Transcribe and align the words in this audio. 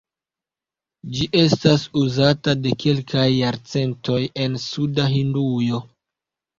Ĝi 1.17 1.27
estas 1.41 1.83
uzata 2.05 2.57
de 2.63 2.73
kelkaj 2.87 3.29
jarcentoj 3.37 4.21
en 4.49 4.61
suda 4.69 5.11
Hindujo. 5.17 5.89